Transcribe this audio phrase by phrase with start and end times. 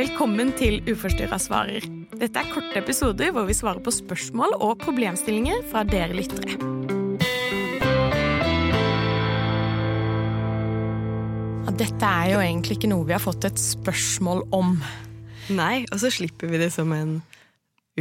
[0.00, 1.84] Velkommen til Uforstyrra svarer.
[2.16, 6.54] Dette er korte episoder hvor vi svarer på spørsmål og problemstillinger fra dere lyttere.
[11.66, 14.78] Ja, dette er jo egentlig ikke noe vi har fått et spørsmål om.
[15.52, 17.18] Nei, og så slipper vi det som en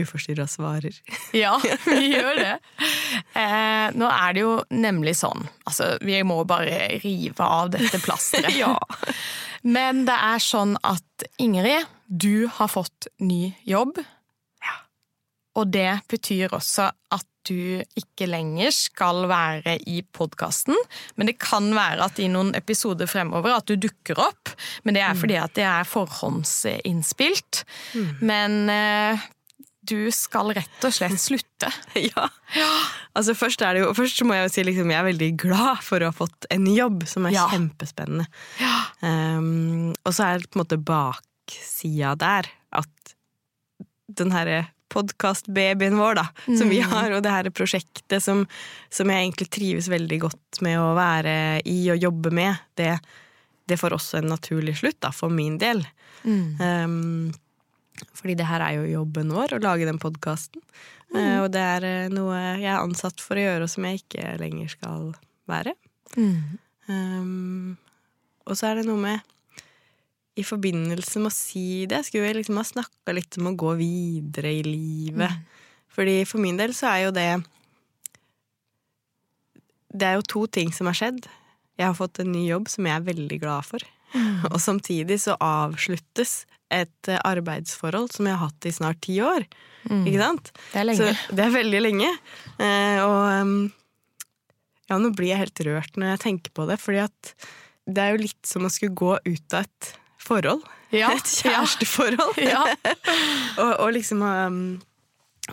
[0.03, 0.95] uforstyrra svarer.
[1.35, 1.55] Ja,
[1.85, 2.55] vi gjør det.
[3.37, 8.55] Eh, nå er det jo nemlig sånn Altså, vi må bare rive av dette plasteret.
[8.59, 8.75] Ja.
[9.61, 13.99] Men det er sånn at Ingrid, du har fått ny jobb.
[14.63, 14.75] Ja.
[15.59, 20.77] Og det betyr også at du ikke lenger skal være i podkasten.
[21.15, 24.53] Men det kan være at i noen episoder fremover at du dukker opp.
[24.83, 27.63] Men det er fordi at det er forhåndsinnspilt.
[28.21, 29.27] Men eh,
[29.89, 31.69] du skal rett og slett slutte.
[32.09, 32.27] ja.
[33.17, 36.01] Altså først, det jo, først må jeg jo si liksom, jeg er veldig glad for
[36.05, 37.45] å ha fått en jobb som er Ja.
[37.51, 38.27] kjempespennende.
[38.61, 38.73] Ja.
[39.03, 42.49] Um, og så er det på en måte baksida der
[42.79, 43.15] at
[44.19, 46.23] den herre podkastbabyen vår, da,
[46.57, 48.47] som vi har, og det her prosjektet som,
[48.89, 51.35] som jeg egentlig trives veldig godt med å være
[51.69, 52.95] i og jobbe med, det,
[53.69, 55.83] det får også en naturlig slutt, da, for min del.
[56.25, 57.29] Um,
[58.17, 60.63] fordi det her er jo jobben vår, å lage den podkasten.
[61.41, 64.37] og det er eh, noe jeg er ansatt for å gjøre, og som jeg ikke
[64.41, 65.11] lenger skal
[65.49, 65.75] være.
[66.89, 67.77] Um,
[68.49, 69.35] og så er det noe med
[70.39, 73.75] I forbindelse med å si det, skulle vi liksom ha snakka litt om å gå
[73.81, 75.41] videre i livet.
[75.93, 77.29] Fordi for min del så er jo det
[79.89, 81.25] Det er jo to ting som har skjedd.
[81.79, 83.83] Jeg har fått en ny jobb som jeg er veldig glad for.
[84.53, 89.45] Og samtidig så avsluttes et eh, arbeidsforhold som jeg har hatt i snart ti år.
[89.89, 90.51] Ikke sant?
[90.73, 91.13] Det er lenge.
[91.13, 92.09] Så det er veldig lenge.
[92.61, 93.55] Eh, og um,
[94.89, 97.33] ja, nå blir jeg helt rørt når jeg tenker på det, fordi at
[97.89, 99.89] det er jo litt som å skulle gå ut av et
[100.21, 100.65] forhold.
[100.93, 102.39] Ja, Et kjæresteforhold.
[102.53, 102.65] Ja.
[103.61, 104.61] og, og liksom um,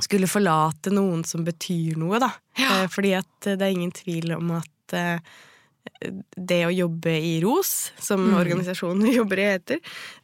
[0.03, 2.33] skulle forlate noen som betyr noe, da.
[2.59, 2.83] Ja.
[2.83, 5.21] Eh, fordi at det er ingen tvil om at eh,
[6.37, 8.37] det å jobbe i ROS, som Mm.
[8.41, 9.79] organisasjonen jobber i heter,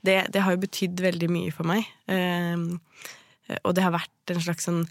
[0.05, 1.87] det, det har jo betydd veldig mye for meg.
[2.09, 4.83] Eh, og det har vært en slags sånn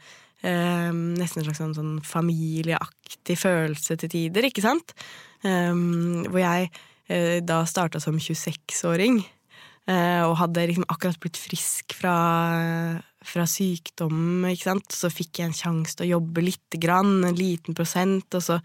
[0.44, 4.94] eh, Nesten en slags sånn, sånn familieaktig følelse til tider, ikke sant?
[5.44, 5.74] Eh,
[6.28, 6.72] hvor jeg
[7.10, 9.22] eh, da starta som 26-åring.
[9.88, 12.16] eh, og hadde liksom akkurat blitt frisk fra,
[13.26, 14.96] fra sykdom, ikke sant.
[14.96, 18.60] Så fikk jeg en sjanse til å jobbe lite grann, en liten prosent, og så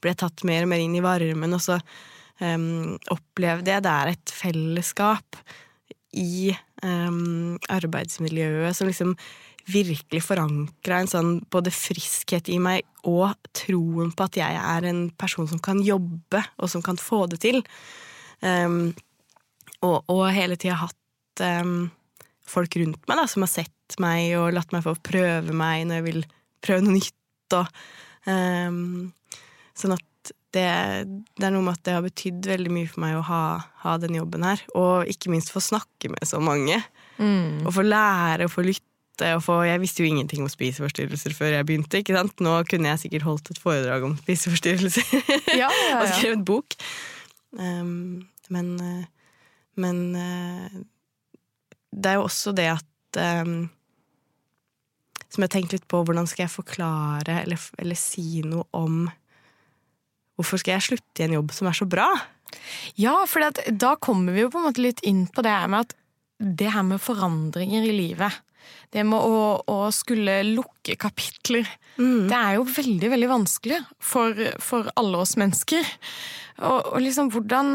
[0.00, 1.80] ble jeg tatt mer og mer inn i varmen, og så
[2.40, 5.40] um, opplevde jeg det er et fellesskap
[6.16, 6.52] i
[6.84, 9.16] um, arbeidsmiljøet som liksom
[9.66, 15.08] virkelig forankra en sånn både friskhet i meg og troen på at jeg er en
[15.18, 17.64] person som kan jobbe, og som kan få det til.
[18.44, 18.94] Um,
[19.82, 20.94] og, og hele tida hatt
[22.46, 26.00] folk rundt meg da, som har sett meg og latt meg få prøve meg når
[26.00, 26.26] jeg vil
[26.64, 27.56] prøve noe nytt.
[27.56, 27.80] Og,
[28.26, 29.12] um,
[29.76, 30.66] sånn at det,
[31.36, 33.44] det er noe med at det har betydd veldig mye for meg å ha,
[33.84, 34.62] ha den jobben her.
[34.74, 36.80] Og ikke minst få snakke med så mange.
[37.18, 38.84] Og få lære og få lytte.
[39.32, 42.02] Og få, jeg visste jo ingenting om spiseforstyrrelser før jeg begynte.
[42.02, 42.40] ikke sant?
[42.44, 45.12] Nå kunne jeg sikkert holdt et foredrag om spiseforstyrrelser.
[45.62, 46.16] Ja, ja, og ja.
[46.18, 46.76] skrevet bok.
[47.56, 49.04] Um, men eh,
[49.76, 50.76] men eh,
[51.92, 53.68] det er jo også det at um,
[55.32, 59.06] Som jeg har tenkt litt på, hvordan skal jeg forklare eller, eller si noe om
[60.36, 62.10] Hvorfor skal jeg slutte i en jobb som er så bra?
[63.00, 63.40] Ja, for
[63.72, 65.94] da kommer vi jo på en måte litt inn på det her med at
[66.36, 68.34] det her med forandringer i livet,
[68.92, 71.64] det med å, å skulle lukke kapitler,
[71.96, 75.88] det er jo veldig, veldig vanskelig for, for alle oss mennesker.
[76.60, 77.72] Og, og liksom, hvordan,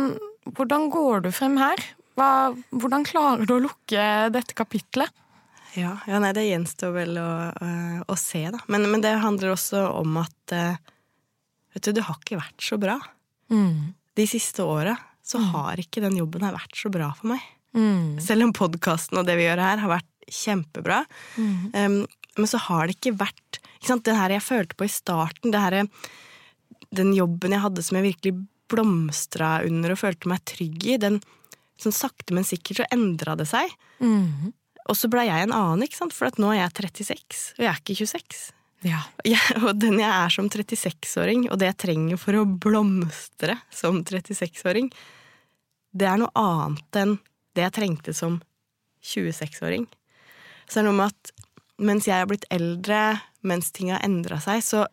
[0.54, 1.82] hvordan går du frem her?
[2.20, 5.10] Hva, hvordan klarer du å lukke dette kapitlet?
[5.78, 8.60] Ja, ja nei, det gjenstår vel å, å- å se, da.
[8.68, 10.76] Men, men det handler også om at eh,
[11.72, 12.98] Vet du, det har ikke vært så bra.
[14.20, 17.46] De siste åra så har ikke den jobben her vært så bra for meg.
[18.20, 20.98] Selv om podkasten og det vi gjør her, har vært kjempebra.
[21.72, 21.96] Um,
[22.36, 24.04] men så har det ikke vært ikke sant?
[24.04, 25.78] Det her jeg følte på i starten, det her,
[26.92, 28.36] den jobben jeg hadde som jeg virkelig
[28.72, 31.22] blomstra under og følte meg trygg i, den
[31.82, 33.72] sånn sakte, men sikkert så endra det seg.
[34.90, 36.16] Og så ble jeg en annen, ikke sant?
[36.16, 38.42] for at nå er jeg 36, og jeg er ikke 26.
[38.82, 39.04] Ja.
[39.30, 44.00] Jeg, og den jeg er som 36-åring, og det jeg trenger for å blomstre som
[44.02, 44.88] 36-åring,
[45.94, 47.14] det er noe annet enn
[47.54, 48.40] det jeg trengte som
[49.06, 49.86] 26-åring.
[50.66, 51.32] Så det er noe med at
[51.82, 54.88] mens jeg har blitt eldre, mens ting har endra seg, så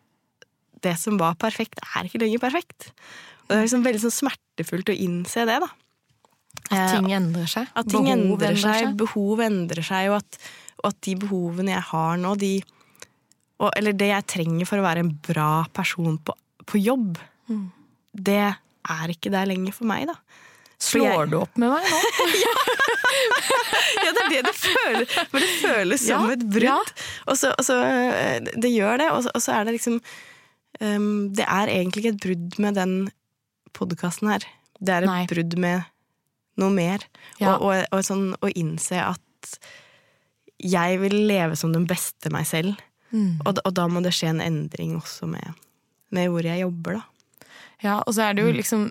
[0.85, 2.91] det som var perfekt, er ikke lenger perfekt.
[3.47, 5.69] Og det er liksom veldig sånn smertefullt å innse det, da.
[6.69, 7.69] At ting endrer seg.
[7.75, 10.37] At ting Behov endrer seg, behov endrer seg, og at,
[10.83, 12.51] og at de behovene jeg har nå, de
[13.59, 16.35] og, Eller det jeg trenger for å være en bra person på,
[16.69, 17.17] på jobb,
[18.13, 18.37] det
[18.89, 20.15] er ikke der lenger for meg, da.
[20.79, 21.99] Slår jeg- du opp med meg nå?
[23.99, 25.13] Ja, det er det det føles.
[25.33, 26.63] Men det føles som Ja, et brudd.
[26.63, 26.77] ja.
[27.27, 29.97] Og så, og så eh, Det gjør det, og så, og så er det liksom
[30.79, 32.93] um, Det er egentlig ikke et brudd med den
[33.75, 34.45] podkasten her.
[34.79, 35.25] Det er et Nei.
[35.29, 35.83] brudd med
[36.59, 37.05] noe mer.
[37.39, 37.55] Ja.
[37.55, 39.59] Og, og, og sånn å innse at
[40.59, 42.79] jeg vil leve som den beste meg selv.
[43.11, 43.39] Mm.
[43.45, 45.55] Og, og da må det skje en endring også med,
[46.13, 47.18] med hvor jeg jobber, da.
[47.79, 48.81] Ja, og så er det jo liksom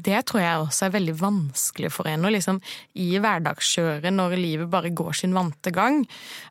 [0.00, 2.60] Det tror jeg også er veldig vanskelig for en å liksom
[3.00, 6.00] i hverdagskjøret når livet bare går sin vante gang.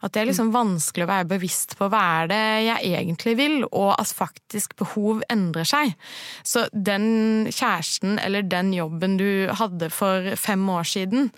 [0.06, 3.58] At det er liksom vanskelig å være bevisst på hva er det jeg egentlig vil,
[3.72, 5.96] og at faktisk behov endrer seg.
[6.46, 11.32] Så den kjæresten eller den jobben du hadde for fem år siden,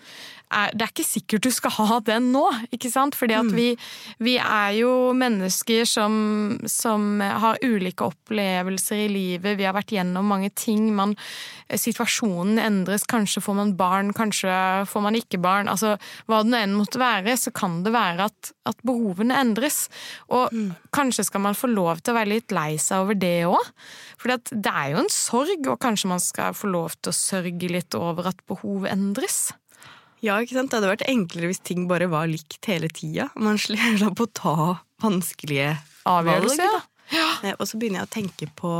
[0.51, 2.43] er, det er ikke sikkert du skal ha den nå,
[2.75, 3.15] ikke sant?
[3.17, 3.69] Fordi at vi,
[4.23, 6.13] vi er jo mennesker som,
[6.69, 9.57] som har ulike opplevelser i livet.
[9.59, 10.89] Vi har vært gjennom mange ting.
[10.95, 11.15] Man,
[11.71, 13.07] situasjonen endres.
[13.09, 14.51] Kanskje får man barn, kanskje
[14.91, 15.71] får man ikke barn.
[15.71, 15.95] Altså,
[16.27, 19.85] hva det nå enn måtte være, så kan det være at, at behovene endres.
[20.31, 20.51] Og
[20.95, 23.71] kanskje skal man få lov til å være litt lei seg over det òg.
[24.21, 27.71] For det er jo en sorg, og kanskje man skal få lov til å sørge
[27.71, 29.49] litt over at behov endres.
[30.21, 30.69] Ja, ikke sant?
[30.69, 33.29] Det hadde vært enklere hvis ting bare var likt hele tida.
[33.41, 34.55] Man slapp å ta
[35.01, 35.73] vanskelige
[36.09, 36.61] avgjørelser.
[36.61, 37.25] valg, ja.
[37.41, 37.49] da.
[37.49, 38.73] Eh, Og så begynner jeg å tenke på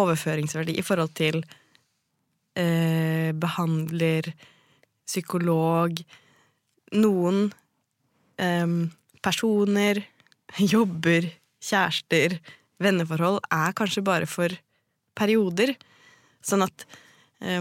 [0.00, 1.42] overføringsverdi i forhold til
[2.56, 4.30] eh, behandler,
[5.10, 6.00] psykolog
[6.90, 7.44] Noen
[8.40, 8.72] eh,
[9.22, 10.00] personer,
[10.74, 11.28] jobber,
[11.62, 12.38] kjærester,
[12.80, 14.54] venneforhold er kanskje bare for
[15.20, 15.74] perioder.
[16.40, 16.86] Sånn at
[17.44, 17.60] eh,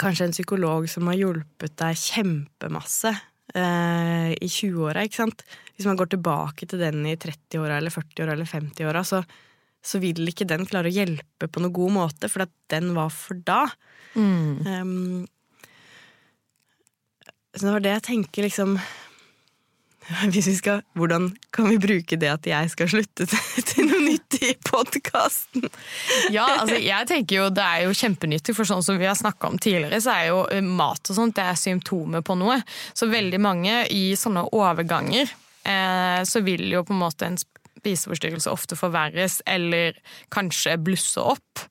[0.00, 3.12] kanskje en psykolog som har hjulpet deg kjempemasse
[3.54, 5.44] eh, i 20-åra, ikke sant.
[5.76, 9.22] Hvis man går tilbake til den i 30-åra eller 40-åra eller 50-åra, så,
[9.84, 13.12] så vil ikke den klare å hjelpe på noen god måte, for at den var
[13.14, 13.64] for da.
[14.16, 15.26] Um,
[17.56, 18.78] så det var det jeg tenker, liksom
[20.32, 23.95] hvis vi skal, Hvordan kan vi bruke det at jeg skal slutte til, til noe
[24.16, 25.68] nytt i podkasten?
[26.30, 29.50] Ja, altså jeg tenker jo det er jo kjempenyttig, for sånn som vi har snakka
[29.52, 32.60] om tidligere, så er jo eh, mat og sånt det er symptomer på noe.
[32.96, 35.30] Så veldig mange i sånne overganger,
[35.66, 37.38] eh, så vil jo på en måte en
[37.86, 39.96] spiseforstyrrelse ofte forverres, eller
[40.34, 41.62] kanskje blusse opp.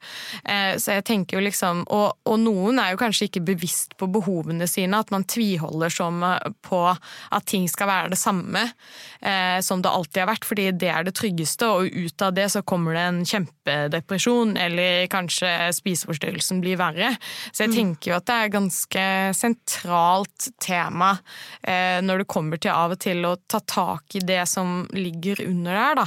[0.47, 4.09] Eh, så jeg tenker jo liksom, og, og noen er jo kanskje ikke bevisst på
[4.12, 9.59] behovene sine, at man tviholder som eh, på at ting skal være det samme eh,
[9.65, 12.63] som det alltid har vært, fordi det er det tryggeste, og ut av det så
[12.65, 17.13] kommer det en kjempedepresjon, eller kanskje spiseforstyrrelsen blir verre.
[17.51, 19.06] Så jeg tenker jo at det er ganske
[19.38, 21.15] sentralt tema
[21.62, 25.44] eh, når det kommer til av og til å ta tak i det som ligger
[25.47, 26.05] under der, da.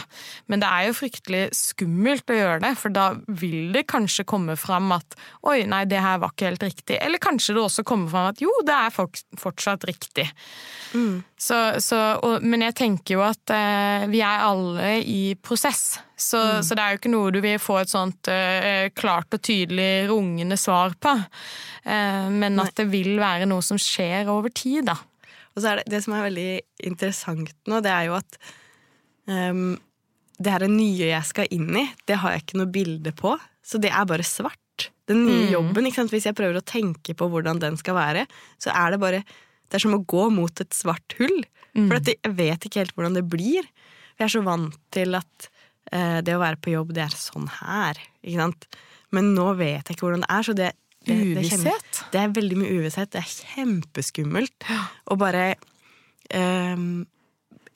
[0.51, 3.09] Men det er jo fryktelig skummelt å gjøre det, for da
[3.41, 5.17] vil det kanskje komme fram at
[5.49, 6.99] oi, nei, det her var ikke helt riktig.
[7.01, 8.95] Eller kanskje det også kommer fram at jo, det er
[9.43, 10.29] fortsatt riktig.
[11.39, 16.01] Så, så, og, men jeg tenker jo at eh, vi er alle i prosess.
[16.19, 19.43] Så, så det er jo ikke noe du vil få et sånt eh, klart og
[19.47, 21.13] tydelig rungende svar på.
[21.85, 24.97] Eh, men at det vil være noe som skjer over tid, da.
[25.55, 26.51] Og så er det, det som er veldig
[26.87, 28.37] interessant nå, det er jo at
[29.27, 29.73] ehm,
[30.39, 33.35] det her nye jeg skal inn i, det har jeg ikke noe bilde på.
[33.67, 34.89] Så det er bare svart.
[35.11, 36.13] Den nye jobben, ikke sant?
[36.15, 38.27] Hvis jeg prøver å tenke på hvordan den skal være,
[38.63, 39.23] så er det bare
[39.69, 41.43] Det er som å gå mot et svart hull.
[41.77, 43.67] For at jeg vet ikke helt hvordan det blir.
[44.19, 45.49] Jeg er så vant til at
[45.93, 47.99] eh, det å være på jobb, det er sånn her.
[48.25, 48.65] Ikke sant?
[49.13, 50.43] Men nå vet jeg ikke hvordan det er.
[50.49, 50.71] Så det,
[51.05, 51.83] det, det, kjenner-
[52.15, 53.11] det er veldig mye uvisshet.
[53.13, 54.69] Det er kjempeskummelt.
[55.13, 55.45] Og bare
[56.35, 57.07] ehm,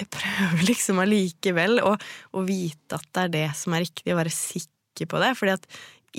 [0.00, 1.96] Jeg prøver liksom allikevel å,
[2.32, 5.34] å vite at det er det som er riktig, og være sikker på det.
[5.38, 5.68] Fordi at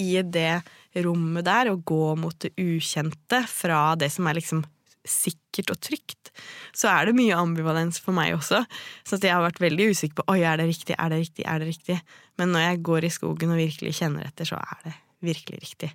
[0.02, 0.62] i det
[1.04, 4.64] rommet der, å gå mot det ukjente fra det som er liksom
[5.04, 6.32] sikkert og trygt,
[6.76, 8.62] så er det mye ambivalens for meg også.
[9.04, 11.46] Så at jeg har vært veldig usikker på oi, er det riktig, er det riktig,
[11.50, 11.98] er det riktig.
[12.40, 15.92] Men når jeg går i skogen og virkelig kjenner etter, så er det virkelig riktig.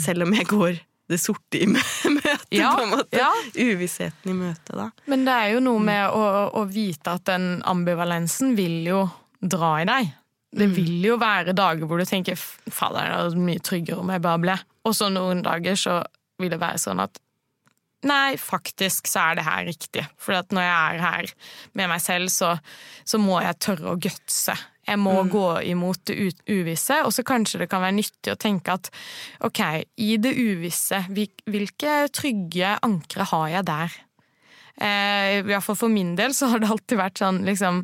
[0.00, 1.68] Selv om jeg går det sorte i
[2.54, 3.18] Ja, på en måte.
[3.18, 3.28] ja.
[3.54, 4.88] Uvissheten i møtet, da.
[5.10, 6.22] Men det er jo noe med å,
[6.56, 9.02] å vite at den ambivalensen vil jo
[9.40, 10.14] dra i deg.
[10.58, 14.24] Det vil jo være dager hvor du tenker fader, det er mye tryggere om jeg
[14.24, 14.54] bare ble.
[14.88, 15.98] Og så noen dager så
[16.40, 17.20] vil det være sånn at
[18.08, 20.06] nei, faktisk så er det her riktig.
[20.16, 21.30] For at når jeg er her
[21.76, 22.54] med meg selv, så,
[23.04, 24.56] så må jeg tørre å gutse
[24.88, 26.16] Jeg må gå imot det
[26.48, 27.02] uvisse.
[27.04, 28.90] Og så kanskje det kan være nyttig å tenke at
[29.44, 29.62] ok,
[30.00, 33.98] i det uvisse, hvilke trygge ankre har jeg der?
[34.78, 37.80] Eh, I hvert fall for min del så har det alltid vært sånn liksom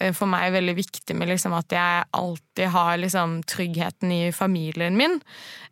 [0.00, 4.96] eh, for meg veldig viktig med liksom at jeg alltid har liksom tryggheten i familien
[4.96, 5.18] min.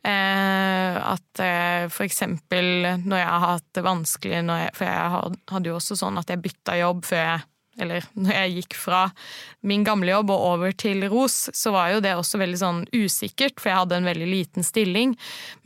[0.04, 5.32] Eh, at eh, for eksempel når jeg har hatt det vanskelig når jeg, For jeg
[5.54, 7.49] hadde jo også sånn at jeg bytta jobb før jeg
[7.84, 9.02] eller når jeg gikk fra
[9.66, 13.58] min gamle jobb og over til ROS, så var jo det også veldig sånn usikkert,
[13.60, 15.16] for jeg hadde en veldig liten stilling.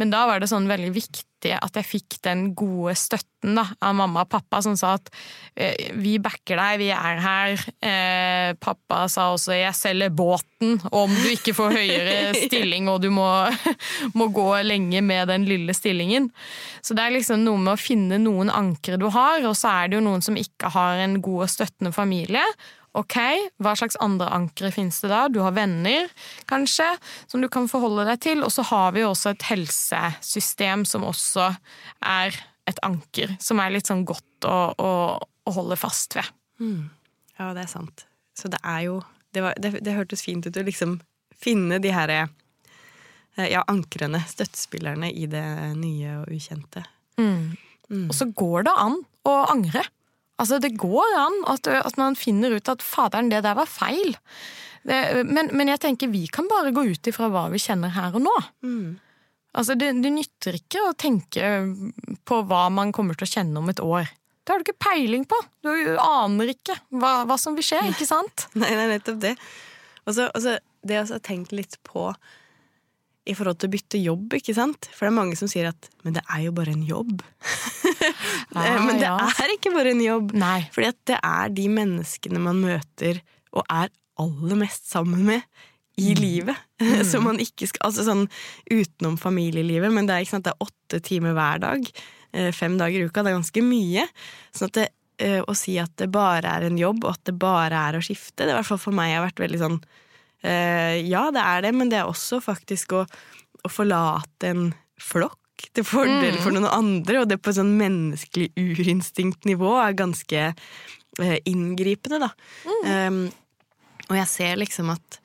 [0.00, 3.94] Men da var det sånn veldig viktig at jeg fikk den gode støtten da, av
[3.98, 5.10] mamma og pappa, som sa at
[5.52, 7.64] eh, vi backer deg, vi er her.
[7.84, 13.10] Eh, pappa sa også 'jeg selger båten' om du ikke får høyere stilling og du
[13.10, 13.28] må,
[14.18, 16.30] må gå lenge med den lille stillingen.
[16.80, 19.88] Så det er liksom noe med å finne noen ankre du har, og så er
[19.88, 22.44] det jo noen som ikke har en god og støttende familie.
[22.94, 23.16] Ok,
[23.58, 25.24] hva slags andre ankre finnes det da?
[25.28, 26.06] Du har venner,
[26.50, 26.86] kanskje,
[27.26, 28.44] som du kan forholde deg til.
[28.46, 31.48] Og så har vi jo også et helsesystem som også
[32.06, 32.36] er
[32.70, 36.30] et anker, som er litt sånn godt å, å, å holde fast ved.
[37.34, 38.06] Ja, det er sant.
[38.38, 39.02] Så det er jo
[39.34, 41.00] Det, var, det, det hørtes fint ut å liksom
[41.34, 42.28] finne de her eh,
[43.50, 45.42] ja, ankrene, støttespillerne, i det
[45.74, 46.84] nye og ukjente.
[48.08, 49.82] Og så går det an å angre.
[50.42, 54.16] Altså, det går an at, at man finner ut at faderen, det der var feil.
[54.84, 58.16] Det, men, men jeg tenker vi kan bare gå ut ifra hva vi kjenner her
[58.18, 58.34] og nå.
[59.54, 61.54] Altså, det, det nytter ikke å tenke
[62.26, 64.10] på hva man kommer til å kjenne om et år.
[64.44, 65.38] Det har du ikke peiling på.
[65.64, 65.70] Du
[66.02, 68.48] aner ikke hva, hva som vil skje, ikke sant?
[68.58, 69.36] Nei, det er nettopp det.
[70.04, 72.10] Og så det å tenke litt på
[73.24, 74.90] i forhold til å bytte jobb, ikke sant?
[74.92, 77.22] For det er mange som sier at 'men det er jo bare en jobb'.
[78.54, 79.16] Ah, men det ja.
[79.44, 80.32] er ikke bare en jobb.
[80.38, 80.58] Nei.
[80.74, 83.20] Fordi det er de menneskene man møter
[83.54, 85.42] og er aller mest sammen med
[86.00, 86.58] i livet.
[87.10, 88.24] Så man ikke skal Altså sånn
[88.70, 91.88] utenom familielivet, men det er, ikke sant, det er åtte timer hver dag.
[92.34, 93.22] eh, Fem dager i uka.
[93.22, 94.06] Det er ganske mye.
[94.54, 94.88] Sånn at det,
[95.22, 98.02] eh, å si at det bare er en jobb, og at det bare er å
[98.02, 99.78] skifte, det i hvert fall for meg har vært veldig sånn
[100.42, 103.04] eh, Ja, det er det, men det er også faktisk å,
[103.64, 104.66] å forlate en
[105.00, 105.38] flokk
[105.74, 111.36] til fordel for noen andre, og det på et sånn menneskelig urinstinktnivå er ganske eh,
[111.50, 112.30] inngripende, da.
[113.08, 113.26] Um,
[114.10, 115.20] og jeg ser liksom at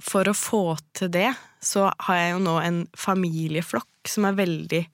[0.00, 0.64] for å få
[0.96, 1.30] til det,
[1.60, 4.84] så har jeg jo nå en familieflokk som er veldig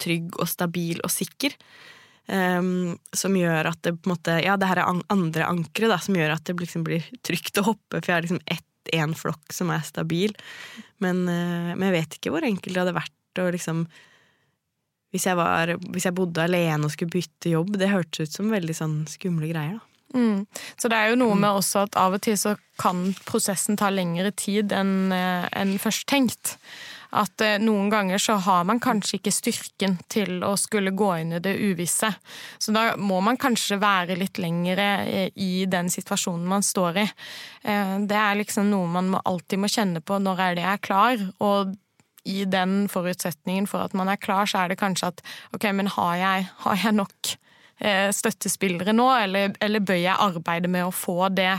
[0.00, 1.56] trygg og stabil og sikker.
[2.24, 5.90] Um, som gjør at det på en måte Ja, det her er an andre ankre,
[5.92, 8.64] da, som gjør at det liksom blir trygt å hoppe, for jeg har liksom ett,
[8.96, 10.32] én flokk som er stabil.
[11.04, 13.86] Men, eh, men jeg vet ikke hvor enkelt det hadde vært å liksom
[15.14, 18.48] hvis jeg, var, hvis jeg bodde alene og skulle bytte jobb, det hørtes ut som
[18.50, 19.94] veldig sånn skumle greier, da.
[20.14, 20.46] Mm.
[20.78, 23.88] Så det er jo noe med også at av og til så kan prosessen ta
[23.90, 26.56] lengre tid enn en først tenkt.
[27.14, 31.36] At eh, noen ganger så har man kanskje ikke styrken til å skulle gå inn
[31.36, 32.10] i det uvisse.
[32.58, 37.06] Så da må man kanskje være litt lengre eh, i den situasjonen man står i.
[37.62, 40.72] Eh, Det er liksom noe man må, alltid må kjenne på når er det jeg
[40.72, 41.26] er klar.
[41.38, 41.74] og
[42.24, 45.24] i den forutsetningen for at man er klar, så er det kanskje at
[45.56, 47.34] ok, men har jeg, har jeg nok
[47.78, 51.52] eh, støttespillere nå, eller, eller bør jeg arbeide med å få det,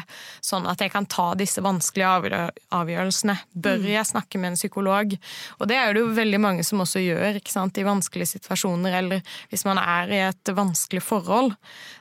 [0.44, 2.44] sånn at jeg kan ta disse vanskelige
[2.76, 3.38] avgjørelsene?
[3.54, 5.16] Bør jeg snakke med en psykolog?
[5.60, 9.00] Og det er det jo veldig mange som også gjør, ikke sant, i vanskelige situasjoner,
[9.02, 11.56] eller hvis man er i et vanskelig forhold,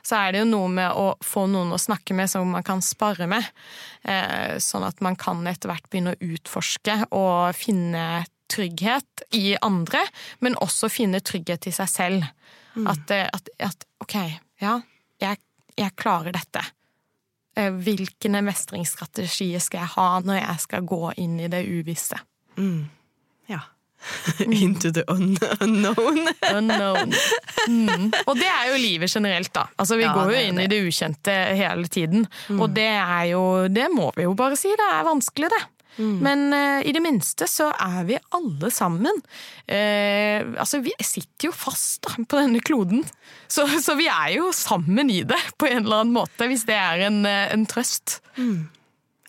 [0.05, 2.83] så er det jo noe med å få noen å snakke med som man kan
[2.85, 3.45] spare med,
[4.07, 10.01] eh, sånn at man kan etter hvert begynne å utforske og finne trygghet i andre,
[10.39, 12.25] men også finne trygghet i seg selv.
[12.75, 14.15] At, eh, at, at ok,
[14.61, 14.79] ja,
[15.23, 15.37] jeg,
[15.79, 16.61] jeg klarer dette.
[17.55, 22.19] Eh, Hvilke mestringsstrategier skal jeg ha når jeg skal gå inn i det uvisse?
[23.47, 23.61] Ja.
[24.45, 26.27] Into the un unknown.
[26.53, 27.13] Unknown.
[27.67, 28.11] Mm.
[28.27, 29.63] Og det er jo livet generelt, da.
[29.81, 30.75] Altså, vi Ja, går jo inn inn i det.
[30.75, 32.27] det ukjente hele tiden.
[32.59, 35.63] Og det er jo Det må vi jo bare si, det er vanskelig, det.
[35.97, 41.53] Men uh, i det minste så er vi alle sammen uh, Altså, vi sitter jo
[41.55, 43.05] fast da, på denne kloden.
[43.47, 46.75] Så, så vi er jo sammen i det, på en eller annen måte, hvis det
[46.75, 48.19] er en, eh, en trøst.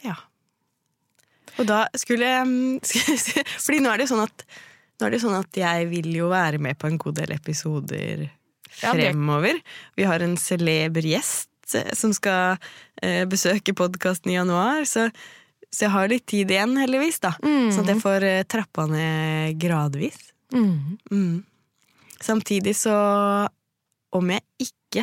[0.05, 0.17] Ja.
[1.57, 2.97] Og da skulle jeg
[3.65, 4.47] Fordi nå er det jo sånn at
[4.97, 8.27] nå er det sånn at jeg vil jo være med på en god del episoder
[8.81, 9.61] fremover.
[9.97, 12.57] Vi har en celeber gjest som skal
[13.29, 15.11] besøke podkasten i januar, så,
[15.75, 17.35] så jeg har litt tid igjen, heldigvis, da.
[17.43, 20.19] Sånn at jeg får eh, trappa ned gradvis.
[20.55, 20.97] Mm.
[21.11, 21.45] Mm.
[22.23, 22.95] Samtidig så
[24.15, 25.03] Om jeg ikke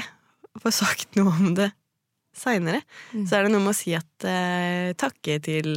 [0.64, 1.70] får sagt noe om det
[2.34, 2.82] seinere.
[3.14, 3.26] Mm.
[3.28, 5.70] Så er det noe med å si at eh, takke til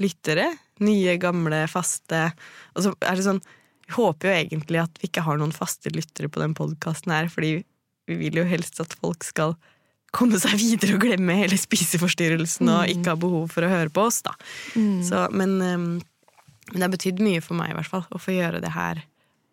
[0.00, 0.46] lyttere.
[0.84, 2.28] Nye, gamle, faste.
[2.76, 3.42] Og så er det sånn
[3.88, 7.28] Vi håper jo egentlig at vi ikke har noen faste lyttere på den podkasten her,
[7.32, 7.58] fordi
[8.08, 9.56] vi vil jo helst at folk skal
[10.14, 14.06] komme seg videre og glemme hele spiseforstyrrelsen og ikke ha behov for å høre på
[14.08, 14.32] oss, da.
[14.78, 15.02] Mm.
[15.06, 15.86] Så, men, um,
[16.72, 19.04] men det har betydd mye for meg, i hvert fall, å få gjøre det her.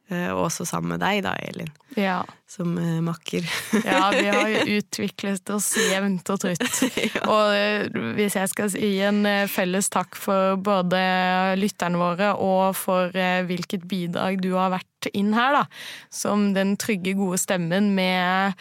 [0.06, 2.20] Og også sammen med deg, da, Elin, Ja.
[2.46, 3.42] som uh, makker.
[3.82, 6.62] ja, vi har jo utviklet oss jevnt og trutt.
[7.26, 11.02] Og uh, hvis jeg skal gi en felles takk for både
[11.58, 13.10] lytterne våre og for
[13.50, 15.64] hvilket bidrag du har vært inn her, da,
[16.14, 18.56] som den trygge, gode stemmen med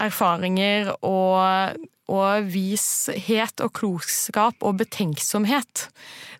[0.00, 1.78] erfaringer og,
[2.12, 5.86] og vishet og klokskap og betenksomhet,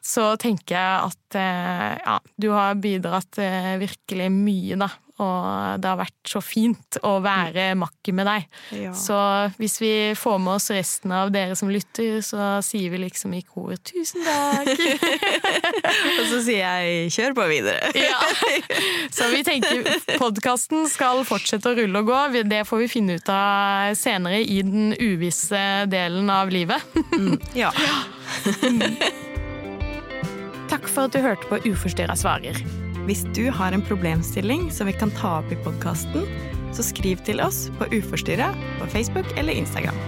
[0.02, 4.90] så tenker jeg at eh, ja, du har bidratt eh, virkelig mye, da.
[5.22, 8.46] Og det har vært så fint å være makker med deg.
[8.76, 8.92] Ja.
[8.96, 9.18] Så
[9.58, 13.42] hvis vi får med oss resten av dere som lytter, så sier vi liksom i
[13.46, 14.82] kor 'tusen takk'.
[16.18, 17.92] Og så sier jeg 'kjør på videre'.
[18.08, 18.20] ja.
[19.12, 19.86] Så vi tenker
[20.18, 22.20] podkasten skal fortsette å rulle og gå.
[22.48, 26.80] Det får vi finne ut av senere i den uvisse delen av livet.
[27.54, 27.72] Ja.
[30.72, 32.81] Takk for at du hørte på Uforstyrra svarer.
[33.02, 36.22] Hvis du har en problemstilling som vi kan ta opp i podkasten,
[36.72, 39.98] så skriv til oss på Uforstyrra på Facebook eller Instagram.